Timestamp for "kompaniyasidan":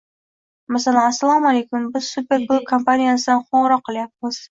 2.75-3.49